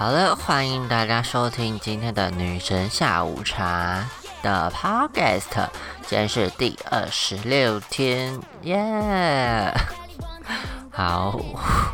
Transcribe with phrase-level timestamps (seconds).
[0.00, 4.08] 好了，欢迎大家收听今天的女神下午茶
[4.42, 5.68] 的 Podcast，
[6.06, 9.70] 今天是第二十六天，耶！
[10.90, 11.38] 好，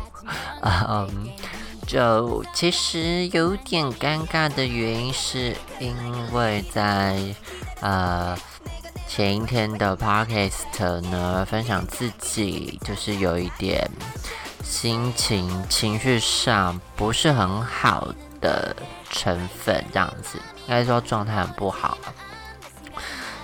[0.63, 1.29] 嗯，
[1.85, 5.93] 就其实有点尴尬的原因，是因
[6.31, 7.19] 为在
[7.81, 8.37] 呃
[9.05, 13.85] 前一天的 Podcast 呢，分享自己就是有一点。
[14.69, 18.07] 心情情绪上不是很好
[18.41, 18.75] 的
[19.09, 21.97] 成分，这样子应该说状态很不好。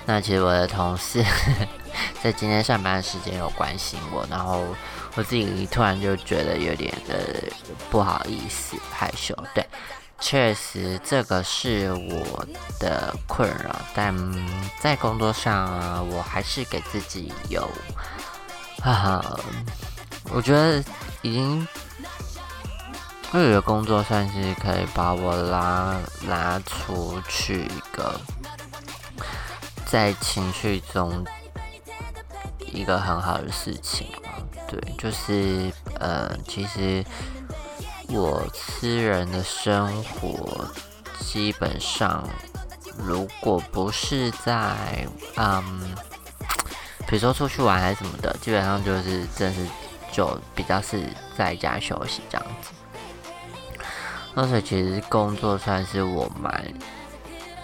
[0.05, 1.23] 那其实我的同事
[2.22, 4.64] 在今天上班的时间有关心我，然后
[5.16, 7.42] 我自己突然就觉得有点的
[7.90, 9.34] 不好意思、害羞。
[9.55, 9.66] 对，
[10.20, 12.45] 确实这个是我
[12.80, 14.14] 的困扰，但
[14.80, 17.67] 在工作上啊，我还是给自己有，
[18.84, 19.40] 哈哈，
[20.34, 20.84] 我觉得。
[21.26, 21.66] 已经，
[23.32, 25.98] 我有的工作算是可以把我拉
[26.28, 28.20] 拉出去一个
[29.86, 31.26] 在情绪中
[32.59, 34.30] 一个很好的事情了
[34.67, 37.02] 对，就是呃，其实
[38.09, 40.67] 我私人的生活
[41.22, 42.28] 基本上，
[42.98, 45.95] 如果不是在嗯，
[47.08, 49.66] 比如说出去玩还是什么的，基本上就是真是。
[50.14, 51.02] 就比较是
[51.36, 52.69] 在家休息这样子，
[54.36, 56.64] 那所以其实工作算是我蛮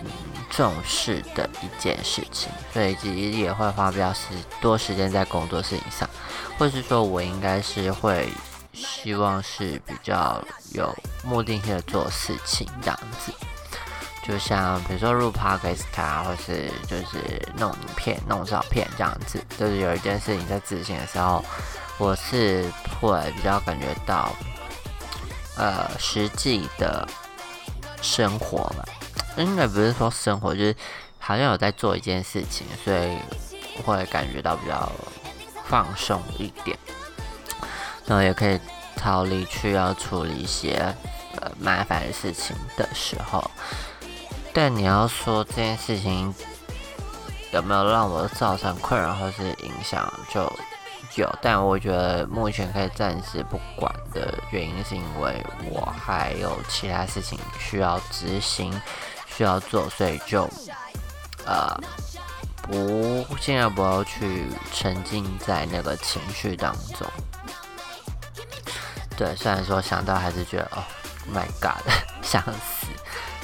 [0.01, 0.09] 嗯
[0.49, 6.09] 重视的一件事情，所以其实也会花比较时多时间在工作事情上，
[6.57, 8.27] 或是说我应该是会
[8.73, 10.91] 希望是比较有
[11.23, 13.31] 目的性的做事情这样子，
[14.27, 21.45] 就像比如说录 podcast 啊，或是就是弄影片、弄照片这样子，就是有一件事情在执行的时候。
[21.99, 22.63] 我是
[23.01, 24.33] 会比较感觉到，
[25.57, 27.05] 呃，实际的
[28.01, 28.85] 生活吧，
[29.35, 30.75] 应该不是说生活，就是
[31.19, 33.17] 好像有在做一件事情，所以
[33.83, 34.89] 会感觉到比较
[35.65, 36.77] 放松一点，
[38.05, 38.57] 然后也可以
[38.95, 40.95] 逃离去要处理一些
[41.35, 43.51] 呃麻烦的事情的时候。
[44.53, 46.33] 但你要说这件事情
[47.51, 50.49] 有没有让我造成困扰或是影响，就。
[51.19, 58.73] 有，但我觉得目前可以暂时不管的原因，是因为我还有其他事情需要执行、
[59.27, 60.49] 需要做，所以就
[61.45, 61.77] 呃
[62.61, 67.05] 不尽量不要去沉浸在那个情绪当中。
[69.17, 70.83] 对，虽然说想到还是觉得哦
[71.33, 71.83] ，My God，
[72.23, 72.87] 想死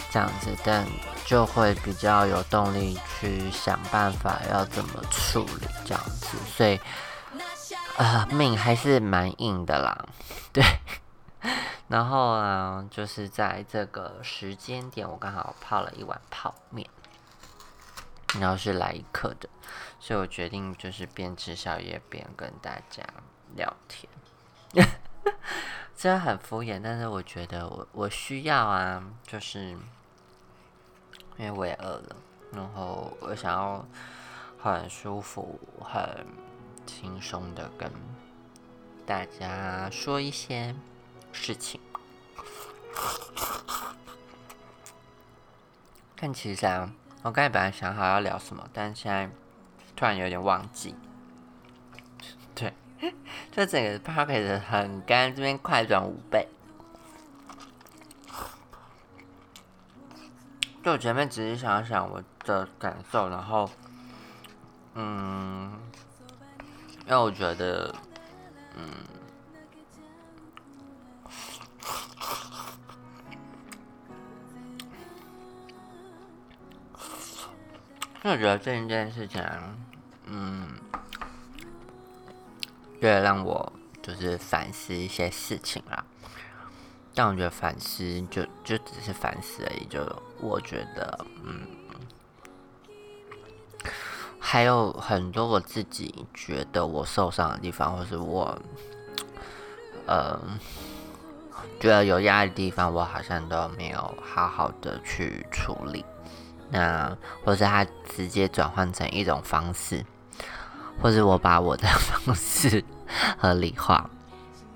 [0.09, 0.85] 这样子，但
[1.25, 6.79] 就会比较有动力去想办法要怎么处理这样子，所以。
[7.97, 10.05] 啊，命还是蛮硬的啦，
[10.51, 10.63] 对。
[11.87, 16.89] 然后啊，就是在这个时间点，我刚好泡了一碗泡面，
[18.39, 19.47] 然后是来一克的，
[19.99, 23.03] 所以我决定就是边吃宵夜边跟大家
[23.55, 24.09] 聊天。
[25.95, 29.59] 虽然很敷衍，但是我觉得我我需要啊，就是
[31.37, 32.15] 因为我也饿了，
[32.51, 33.85] 然后我想要
[34.61, 36.25] 很舒服很。
[36.85, 37.91] 轻松的跟
[39.05, 40.75] 大家说一些
[41.31, 41.79] 事情，
[46.15, 46.91] 但其实啊，
[47.21, 49.29] 我刚才本来想好要聊什么，但现在
[49.95, 50.95] 突然有点忘记。
[52.55, 52.73] 对，
[53.51, 56.47] 这整个 p o c k e t 很干，这边快转五倍。
[60.83, 63.69] 就我前面只是想想我的感受，然后，
[64.93, 65.73] 嗯。
[67.07, 67.93] 因为我觉得，
[68.75, 68.83] 嗯，
[78.23, 79.39] 因为我觉得这一件事情，
[80.25, 80.67] 嗯，
[83.01, 86.03] 为了让我就是反思一些事情啦。
[87.13, 90.03] 但我觉得反思就就只是反思而已，就
[90.39, 91.84] 我觉得，嗯。
[94.47, 98.55] 还有很多我自己觉得我受伤的地方，或是我，
[100.05, 100.39] 呃，
[101.79, 106.05] 觉得有压力的地方，我好像都没有好好的去处理。
[106.69, 107.83] 那或是他
[108.15, 110.05] 直接转换成一种方式，
[111.01, 112.85] 或是我把我的 方式
[113.39, 114.07] 合理化，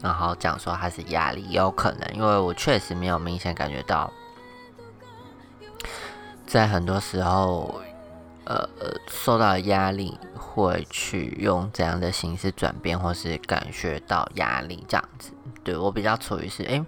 [0.02, 4.12] 然后讲说他是压力，有可能，因为我确实没有明显感觉到，
[6.48, 7.80] 在很多时候。
[8.50, 8.68] 呃
[9.08, 15.32] 受到压力，会去用怎样的形式转变，或是感觉到压力这样子。
[15.64, 16.84] 对我比较处于是，诶，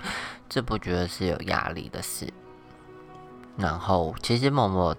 [0.49, 2.27] 这不觉得是有压力的事，
[3.57, 4.95] 然后其实默默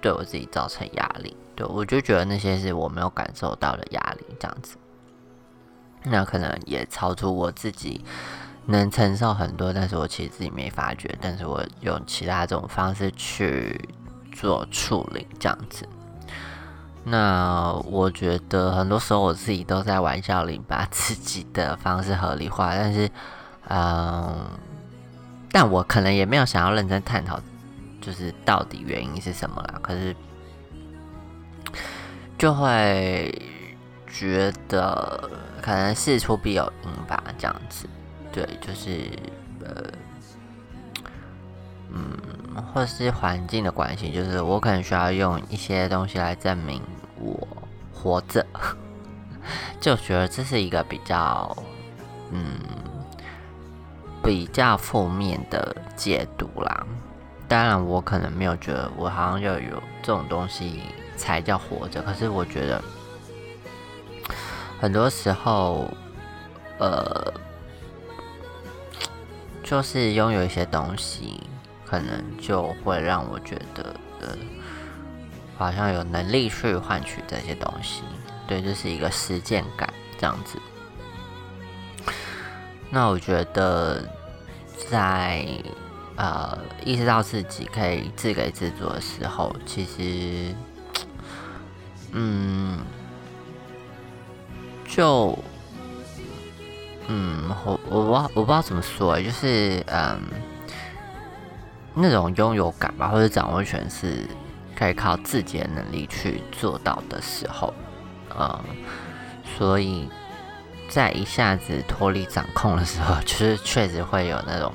[0.00, 4.76] 对我自己造成压力，对我就觉得那些是我没有感受到的压力这样子。
[6.02, 8.02] 那可能也超出我自己
[8.66, 13.78] 能承受很多，但是我其实自己没发觉，但是我用其他这种方式去
[14.32, 15.86] 做处理，这样子。
[17.02, 23.10] 那我觉得很多时候我自己都在玩笑里把自己的方式合理化，但是，
[23.68, 24.46] 嗯，
[25.50, 27.40] 但我可能也没有想要认真探讨，
[28.00, 29.78] 就是到底原因是什么啦。
[29.82, 30.14] 可是
[32.36, 33.34] 就会
[34.06, 35.30] 觉得
[35.62, 37.88] 可能事出必有因吧，这样子。
[38.30, 39.08] 对，就是
[39.64, 39.82] 呃，
[41.88, 42.16] 嗯。
[42.72, 46.82] 或是环境的关系，就是我可能需要用一些东西来证明
[47.18, 47.46] 我
[47.92, 48.44] 活着，
[49.80, 51.56] 就觉得这是一个比较，
[52.30, 52.58] 嗯，
[54.22, 56.86] 比较负面的解读啦。
[57.48, 60.82] 当然，我可能没有觉得我好像要有这种东西
[61.16, 62.82] 才叫活着，可是我觉得
[64.80, 65.88] 很多时候，
[66.78, 67.32] 呃，
[69.62, 71.40] 就是拥有一些东西。
[71.90, 74.28] 可能就会让我觉得，呃，
[75.58, 78.02] 好像有能力去换取这些东西，
[78.46, 80.56] 对，这是一个实践感这样子。
[82.90, 84.08] 那我觉得，
[84.88, 85.44] 在
[86.14, 90.54] 呃意识到自己可以自给自足的时候，其实，
[92.12, 92.78] 嗯，
[94.86, 95.36] 就，
[97.08, 100.20] 嗯，我我我我不知道怎么说，就是嗯。
[101.94, 104.26] 那种拥有感吧，或者掌握权是
[104.76, 107.74] 可以靠自己的能力去做到的时候，
[108.38, 108.58] 嗯，
[109.56, 110.08] 所以
[110.88, 114.72] 在一下子脱离掌控的时候，其实确实会有那种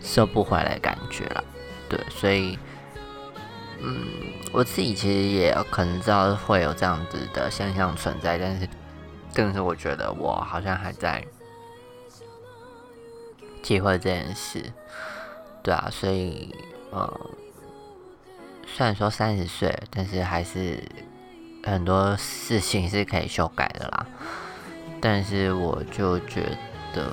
[0.00, 1.44] 收不回来的感觉了。
[1.88, 2.58] 对，所以，
[3.82, 4.06] 嗯，
[4.52, 8.68] 我自己其实也可能知道会有这样子的现象存在，但是，
[9.34, 11.24] 但是我觉得我好像还在
[13.62, 14.72] 体会这件事。
[15.62, 16.54] 对啊，所以，
[16.90, 17.20] 呃，
[18.66, 20.82] 虽然说三十岁，但是还是
[21.64, 24.06] 很多事情是可以修改的啦。
[25.00, 26.42] 但是我就觉
[26.94, 27.10] 得，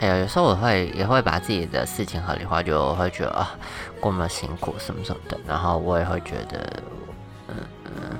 [0.00, 3.50] 哎呀，有时候我会也会把自己的事情合理化，就会觉得啊，
[4.00, 5.38] 过么辛苦什么什么的。
[5.46, 6.82] 然后我也会觉得，
[7.48, 7.54] 嗯
[7.86, 8.18] 嗯，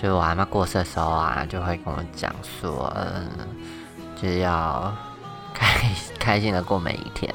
[0.00, 3.28] 就我阿妈过世的时候啊，就会跟我讲说，嗯，
[4.20, 4.92] 就是要
[5.52, 7.32] 开 开心的过每一天。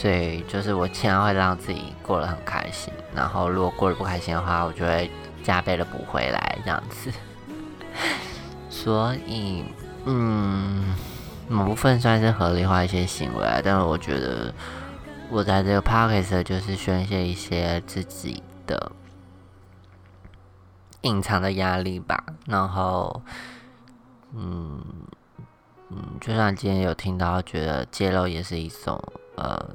[0.00, 5.10] 所以就是我尽量会让自己过得很开心，然后如果过得不开心的话，我就会
[5.42, 7.10] 加倍的补回来这样子。
[8.70, 9.64] 所以，
[10.04, 10.94] 嗯，
[11.48, 14.54] 某部分算是合理化一些行为，但是我觉得
[15.30, 18.92] 我在这个 p o c k e t 就是宣泄一些自己的
[21.00, 22.22] 隐藏的压力吧。
[22.46, 23.20] 然后，
[24.32, 24.80] 嗯
[25.90, 29.02] 嗯，就算今天有听到，觉得揭露也是一种。
[29.38, 29.70] 呃，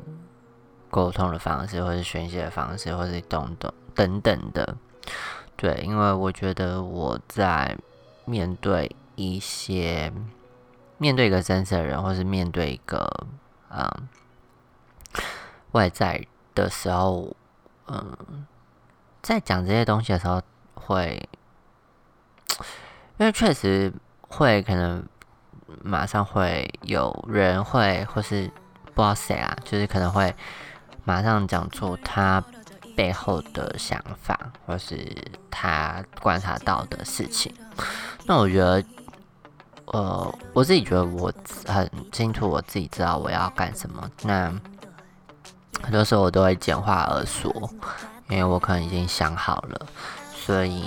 [0.89, 4.75] 沟通的方式，或是宣泄的方式，或是等等等等的，
[5.55, 7.77] 对，因为我觉得我在
[8.25, 10.11] 面对一些
[10.97, 13.09] 面对一个真实的人，或是面对一个
[13.69, 13.89] 嗯
[15.71, 17.33] 外在的时候，
[17.87, 18.45] 嗯，
[19.21, 20.41] 在讲这些东西的时候，
[20.73, 21.29] 会
[23.17, 23.93] 因为确实
[24.27, 25.07] 会可能
[25.81, 28.51] 马上会有人会或是。
[28.93, 30.33] 不知道谁啊，就是可能会
[31.03, 32.43] 马上讲出他
[32.95, 35.05] 背后的想法，或是
[35.49, 37.53] 他观察到的事情。
[38.25, 38.83] 那我觉得，
[39.85, 41.33] 呃，我自己觉得我
[41.65, 44.09] 很清楚我自己知道我要干什么。
[44.21, 44.53] 那
[45.81, 47.51] 很多时候我都会简化而说，
[48.29, 49.87] 因为我可能已经想好了，
[50.35, 50.85] 所以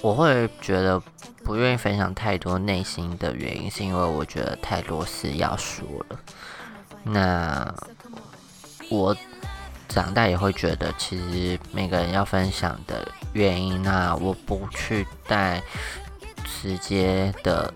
[0.00, 1.00] 我会觉得
[1.44, 6.18] 不愿意分享太多内心的原因，是因为我觉得太多事要说了。
[7.04, 7.74] 那
[8.90, 9.16] 我
[9.88, 15.62] 长大也会觉得，其实每个人要分享的原因，那我不去带
[16.44, 17.72] 直接的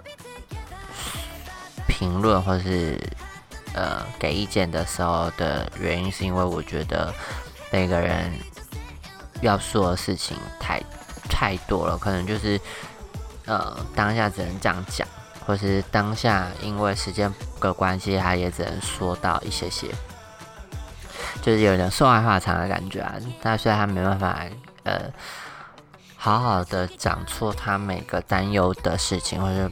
[1.86, 2.98] 评论或是
[3.74, 7.12] 呃给意见的时候的原因，是因为我觉得
[7.70, 8.32] 每个人
[9.42, 10.82] 要说的事情太
[11.28, 12.60] 太多了，可能就是
[13.46, 15.05] 呃当下只能这样讲。
[15.46, 19.88] 或是当下因为时间的关系，他也只能说到一些些，
[21.40, 23.14] 就是有点说来话长的感觉啊。
[23.40, 24.40] 但虽然他没办法
[24.82, 25.10] 呃，
[26.16, 29.70] 好好的讲出他每个担忧的事情，或者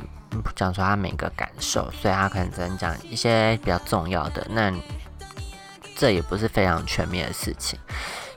[0.54, 4.46] 讲出他每个感受，所以他可能只能讲一些比较重要的。
[4.50, 4.72] 那
[5.96, 7.78] 这也不是非常全面的事情，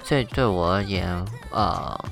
[0.03, 2.05] 所以对我而言，呃，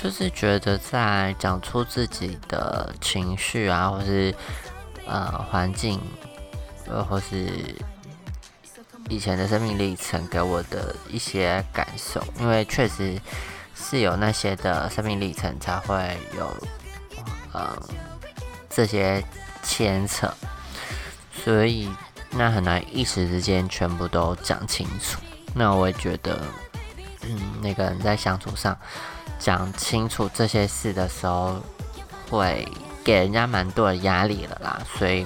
[0.00, 4.34] 就是觉得在讲出自己的情绪啊，或是
[5.06, 6.00] 呃环境，
[6.86, 7.48] 呃或是
[9.08, 13.20] 以前的生命历程给我的一些感受，因为确实
[13.74, 16.56] 是有那些的生命历程才会有
[17.52, 17.76] 呃
[18.70, 19.22] 这些
[19.62, 20.32] 牵扯，
[21.44, 21.90] 所以。
[22.30, 25.18] 那很难一时之间全部都讲清楚。
[25.54, 26.38] 那我也觉得，
[27.22, 28.78] 嗯，那个人在相处上
[29.38, 31.60] 讲清楚这些事的时候，
[32.28, 32.66] 会
[33.04, 34.80] 给人家蛮多的压力了啦。
[34.96, 35.24] 所以，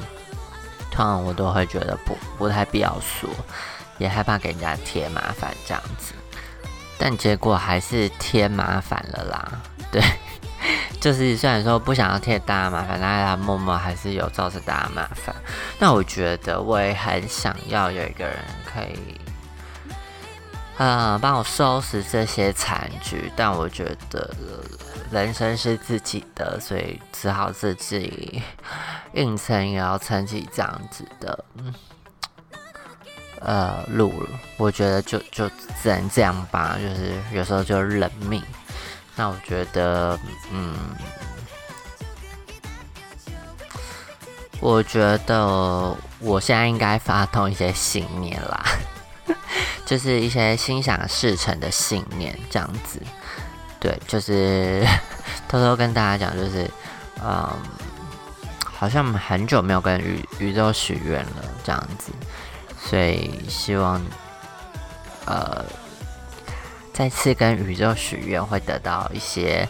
[0.90, 3.28] 通常我都会觉得不不太必要说，
[3.98, 6.12] 也害怕给人家添麻烦这样子。
[6.98, 10.02] 但结果还是添麻烦了啦， 对。
[11.00, 15.34] 就是虽然说不想要替大家麻烦，但是默默还是有造成大家麻烦。
[15.80, 19.20] 那我觉得我也很想要有一个人可以，
[20.78, 23.30] 呃，帮我收拾这些残局。
[23.36, 24.34] 但我觉得
[25.10, 28.42] 人生是自己的，所以只好自己
[29.12, 31.44] 硬撑，也要撑起这样子的，
[33.40, 34.28] 呃，路了。
[34.56, 35.48] 我觉得就就
[35.82, 38.42] 只能这样吧，就是有时候就认命。
[39.14, 40.18] 那我觉得，
[40.50, 40.74] 嗯，
[44.58, 48.64] 我觉得我现在应该发动一些信念啦，
[49.92, 52.98] 就是一些心想事成的信念，这样子。
[53.78, 54.82] 对，就是
[55.46, 56.66] 偷偷跟大家讲，就是，
[57.22, 57.46] 嗯，
[58.64, 62.10] 好像我们很久没有跟宇宇宙许愿了，这样子，
[62.80, 64.00] 所以希望，
[65.26, 65.62] 呃。
[66.94, 69.68] 再次跟宇宙许愿，会得到一些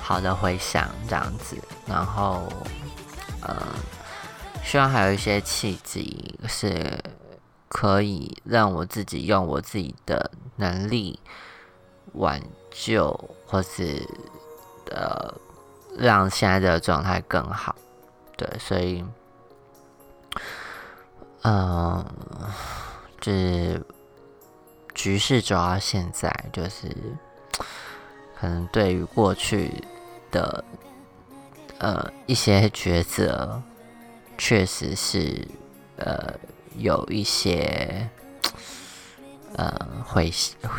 [0.00, 1.56] 好的回响，这样子。
[1.86, 2.52] 然后，
[3.46, 3.56] 嗯，
[4.64, 6.98] 希望还有一些契机，是
[7.72, 11.18] 可以让我自己用我自己的能力
[12.12, 12.38] 挽
[12.70, 14.06] 救，或是
[14.90, 15.34] 呃，
[15.96, 17.74] 让现在的状态更好。
[18.36, 19.02] 对，所以，
[21.42, 22.04] 嗯，
[23.20, 23.82] 就是。
[24.94, 26.86] 局势走到现在，就是
[28.38, 29.82] 可能对于过去
[30.30, 30.62] 的
[31.78, 33.62] 呃一些抉择，
[34.36, 35.48] 确实是
[35.96, 36.34] 呃
[36.78, 38.08] 有一些
[39.56, 39.74] 呃
[40.04, 40.32] 会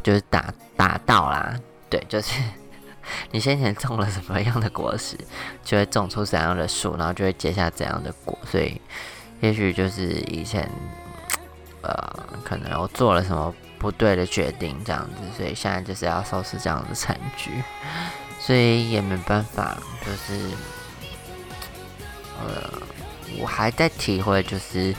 [0.03, 1.59] 就是打打到啦，
[1.89, 2.41] 对，就是
[3.31, 5.17] 你先前种了什么样的果实，
[5.63, 8.81] 就会种出怎样的树，然后就会结下怎样的果，所以
[9.41, 10.69] 也许就是以前
[11.81, 11.93] 呃
[12.43, 13.53] 可能我做了什么。
[13.79, 17.51] 不对的决定，这样子，所以现在就是要收拾这样的残局，
[18.39, 20.39] 所以也没办法，就是，
[22.39, 22.81] 呃，
[23.37, 24.95] 我还在体会，就是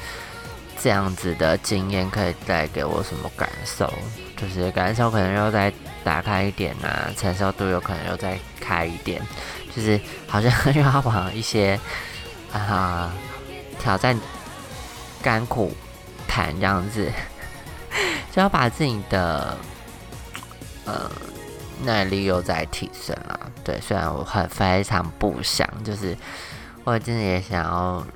[0.84, 3.90] 这样子的经验可以带给我什么感受，
[4.36, 5.72] 就是感受可能又再
[6.04, 9.18] 打开一点啊，承受度有可能又再开一点，
[9.74, 9.98] 就是
[10.28, 11.80] 好像又要往一些
[12.52, 13.14] 啊
[13.80, 14.14] 挑战
[15.22, 15.74] 甘苦
[16.28, 17.10] 谈这样子。
[18.30, 19.56] 就要把自己的
[20.84, 21.10] 呃
[21.82, 26.14] 耐力又在提升了，对，虽然我很非常不想，就是
[26.84, 28.06] 我真的也想要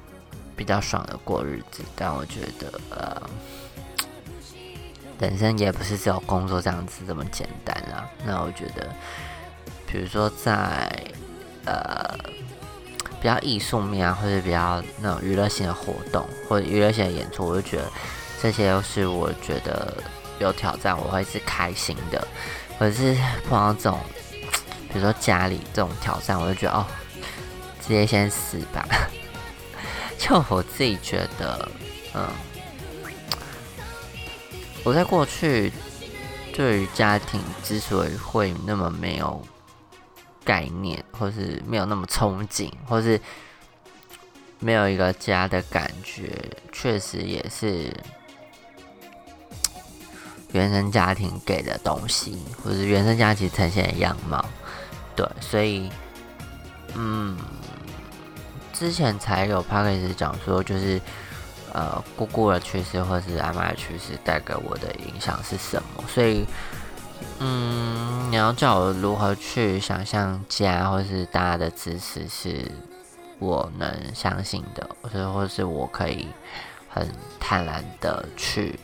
[0.59, 3.23] 比较爽的过日子，但我觉得呃
[5.19, 8.11] 人生也不是只有工作这样子这么简单啊。
[8.27, 8.93] 那我觉得，
[9.87, 10.91] 比如说在
[11.65, 12.15] 呃
[13.21, 17.85] 比较艺术面啊，或者比较那种娱乐性的活动或者娱乐性的演出，我就觉得。
[18.41, 19.93] 这些都是我觉得
[20.39, 22.25] 有挑战，我会是开心的。
[22.79, 23.17] 可是
[23.49, 23.99] 碰到这种，
[24.93, 26.87] 比如说家里这种挑战，我就觉得哦，
[27.83, 28.87] 直接先死吧。
[30.19, 31.69] 就我自己觉得，
[32.15, 32.27] 嗯，
[34.85, 35.73] 我在过去
[36.53, 39.41] 对于家庭之所以会那么没有
[40.45, 43.21] 概念，或是没有那么憧憬，或是
[44.59, 46.31] 没有一个家的感觉，
[46.73, 47.93] 确实也是。
[50.53, 54.43] 原生家庭给的东西，或是原生家庭呈现的样貌，
[55.15, 55.91] 对，所以，
[56.95, 57.37] 嗯，
[58.79, 61.01] 之前才有 p a c k a g e 讲说，就是
[61.73, 66.05] 呃，姑姑的去世或是阿妈的去世带给我的影响是什么？
[66.07, 66.47] 所以，
[67.41, 72.71] 嗯，你要叫我如何去想象家，或是大家的支持，是
[73.41, 76.29] 我能相信的，或者或是我可以
[76.89, 78.79] 很坦然的去。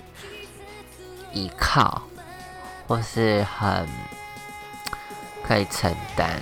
[1.33, 2.03] 依靠，
[2.87, 3.89] 或是很
[5.43, 6.41] 可以承担。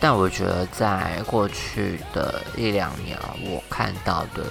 [0.00, 4.46] 但我觉得在过去的一两年，我看到的，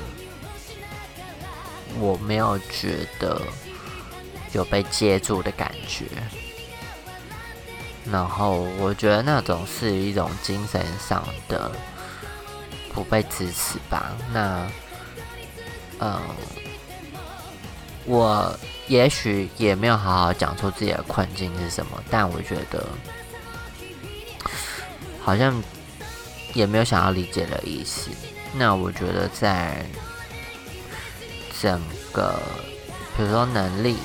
[1.99, 3.41] 我没有觉得
[4.53, 6.05] 有被接住的感觉。
[8.11, 11.71] 然后我觉得那种是一种精神上的
[12.93, 14.15] 不被支持吧。
[14.31, 14.67] 那，
[15.99, 16.19] 嗯，
[18.05, 18.55] 我
[18.87, 22.83] 也许也没有好好讲出自己的困境是什么，但我觉得
[25.21, 25.61] 好像
[26.53, 28.09] 也没有想要理解的意思。
[28.53, 29.85] 那我觉得在
[31.61, 32.39] 整个，
[33.15, 33.97] 比如说能力，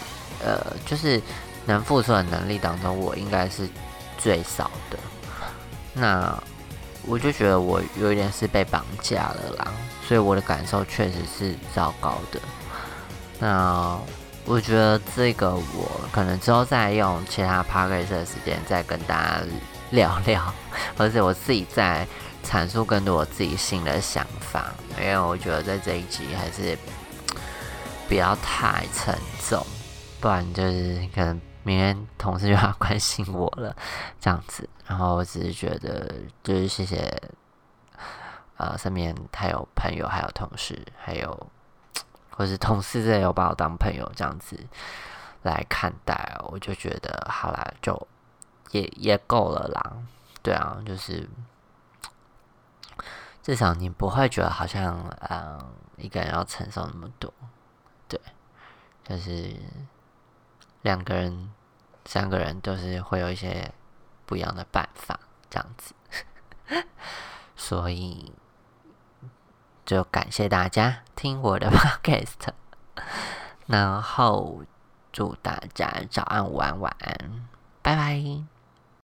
[0.45, 1.21] 呃，就是
[1.67, 3.69] 能付出的能力当中，我应该是。
[4.17, 4.99] 最少的，
[5.93, 6.35] 那
[7.03, 9.71] 我就觉得我有一点是被绑架了啦，
[10.07, 12.41] 所以我的感受确实是糟糕的。
[13.39, 13.99] 那
[14.47, 19.41] 我觉得这个我可能之后再用其他 p a r k 的时间再跟大家
[19.91, 20.53] 聊聊，
[20.99, 22.07] 而且我自己在
[22.43, 26.77] 阐述更多我自己新的想法，因为我觉得在这一集还是
[28.09, 29.17] 不要太沉
[29.49, 29.65] 重，
[30.21, 31.41] 不然就是可能。
[31.67, 33.75] 明天同事就要关心我了，
[34.21, 37.19] 这样子，然后我只是觉得，就是谢谢，
[38.59, 41.47] 呃，身边还有朋友，还有同事，还有
[42.37, 44.63] 或是同事，真的有把我当朋友这样子
[45.41, 48.07] 来看待，我就觉得好啦，就
[48.73, 49.97] 也也够了啦。
[50.43, 51.29] 对啊，就是
[53.43, 54.99] 至少你不会觉得好像，
[55.31, 57.33] 嗯，一个人要承受那么多，
[58.09, 58.21] 对，
[59.05, 59.55] 就是。
[60.83, 61.51] 两个人、
[62.05, 63.73] 三个人都是会有一些
[64.27, 65.19] 不一样的办法，
[65.49, 65.95] 这样子。
[67.57, 68.35] 所以
[69.87, 72.53] 就感谢大家听我的 podcast，
[73.65, 74.63] 然后
[75.11, 77.47] 祝大家早安、午安、晚安，
[77.81, 78.54] 拜拜。